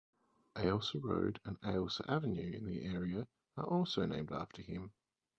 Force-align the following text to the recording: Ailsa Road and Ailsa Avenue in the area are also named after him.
Ailsa 0.57 0.97
Road 0.99 1.39
and 1.45 1.59
Ailsa 1.63 2.03
Avenue 2.09 2.53
in 2.57 2.65
the 2.65 2.85
area 2.85 3.27
are 3.55 3.67
also 3.67 4.03
named 4.07 4.31
after 4.31 4.63
him. 4.63 4.91